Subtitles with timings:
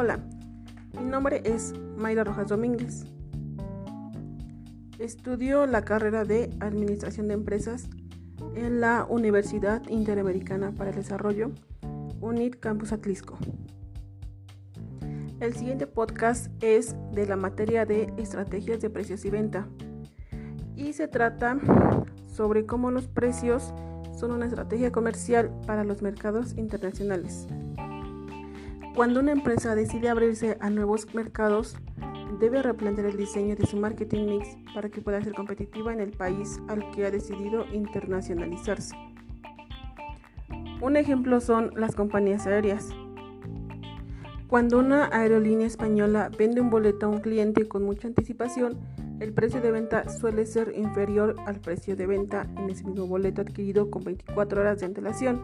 [0.00, 0.20] Hola,
[0.96, 3.04] mi nombre es Mayra Rojas Domínguez.
[5.00, 7.90] Estudio la carrera de Administración de Empresas
[8.54, 11.50] en la Universidad Interamericana para el Desarrollo,
[12.20, 13.38] UNIT Campus Atlisco.
[15.40, 19.66] El siguiente podcast es de la materia de estrategias de precios y venta
[20.76, 21.58] y se trata
[22.28, 23.74] sobre cómo los precios
[24.16, 27.48] son una estrategia comercial para los mercados internacionales.
[28.98, 31.76] Cuando una empresa decide abrirse a nuevos mercados,
[32.40, 36.10] debe replantear el diseño de su marketing mix para que pueda ser competitiva en el
[36.10, 38.96] país al que ha decidido internacionalizarse.
[40.80, 42.88] Un ejemplo son las compañías aéreas.
[44.48, 48.80] Cuando una aerolínea española vende un boleto a un cliente con mucha anticipación,
[49.20, 53.42] el precio de venta suele ser inferior al precio de venta en ese mismo boleto
[53.42, 55.40] adquirido con 24 horas de antelación.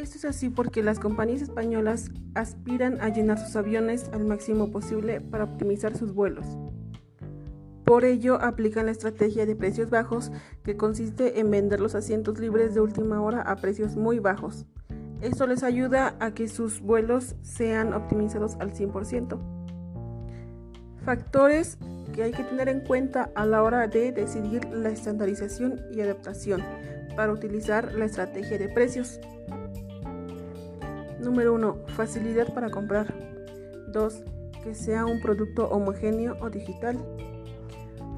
[0.00, 5.20] Esto es así porque las compañías españolas aspiran a llenar sus aviones al máximo posible
[5.20, 6.46] para optimizar sus vuelos.
[7.84, 10.32] Por ello, aplican la estrategia de precios bajos,
[10.64, 14.64] que consiste en vender los asientos libres de última hora a precios muy bajos.
[15.20, 19.38] Esto les ayuda a que sus vuelos sean optimizados al 100%.
[21.04, 21.76] Factores
[22.14, 26.62] que hay que tener en cuenta a la hora de decidir la estandarización y adaptación
[27.16, 29.20] para utilizar la estrategia de precios.
[31.20, 31.86] Número 1.
[31.88, 33.14] Facilidad para comprar.
[33.92, 34.22] 2.
[34.64, 36.98] Que sea un producto homogéneo o digital.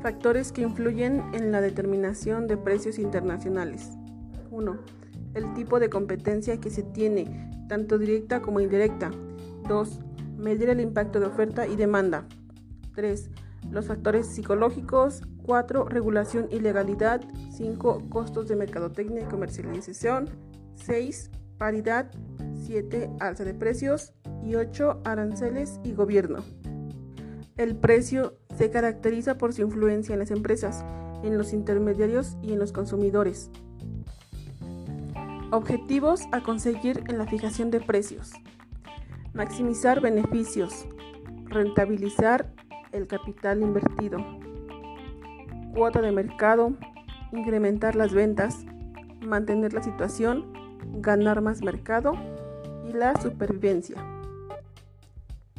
[0.02, 3.90] Factores que influyen en la determinación de precios internacionales.
[4.50, 4.78] 1.
[5.34, 9.10] El tipo de competencia que se tiene, tanto directa como indirecta.
[9.68, 10.00] 2.
[10.36, 12.26] Medir el impacto de oferta y demanda.
[12.94, 13.30] 3
[13.70, 15.86] los factores psicológicos, 4.
[15.86, 18.08] Regulación y legalidad, 5.
[18.08, 20.28] Costos de mercadotecnia y comercialización,
[20.74, 21.30] 6.
[21.62, 22.10] Paridad,
[22.66, 23.08] 7.
[23.20, 25.02] Alza de precios y 8.
[25.04, 26.38] Aranceles y gobierno.
[27.56, 30.84] El precio se caracteriza por su influencia en las empresas,
[31.22, 33.52] en los intermediarios y en los consumidores.
[35.52, 38.32] Objetivos a conseguir en la fijación de precios.
[39.32, 40.88] Maximizar beneficios.
[41.44, 42.52] Rentabilizar
[42.90, 44.18] el capital invertido,
[45.72, 46.72] cuota de mercado,
[47.30, 48.64] incrementar las ventas,
[49.20, 50.60] mantener la situación,
[50.94, 52.14] ganar más mercado
[52.88, 53.96] y la supervivencia.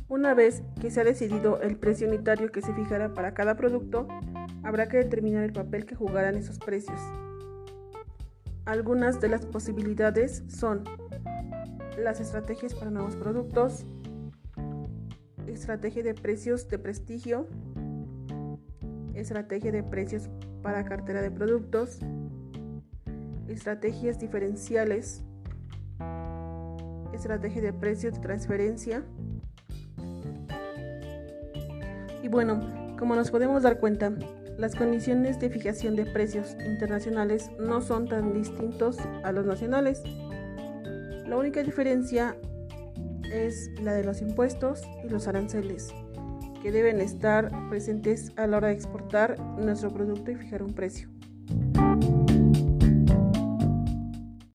[0.10, 4.08] Una vez que se ha decidido el precio unitario que se fijará para cada producto,
[4.62, 7.00] habrá que determinar el papel que jugarán esos precios.
[8.66, 10.84] Algunas de las posibilidades son
[11.98, 13.86] las estrategias para nuevos productos,
[15.48, 17.48] estrategia de precios de prestigio,
[19.14, 20.30] estrategia de precios
[20.62, 22.00] para cartera de productos,
[23.48, 25.24] estrategias diferenciales,
[27.14, 29.04] estrategia de precios de transferencia.
[32.22, 34.12] Y bueno, como nos podemos dar cuenta,
[34.58, 40.04] las condiciones de fijación de precios internacionales no son tan distintos a los nacionales.
[41.28, 42.38] La única diferencia
[43.32, 45.92] es la de los impuestos y los aranceles,
[46.62, 51.10] que deben estar presentes a la hora de exportar nuestro producto y fijar un precio.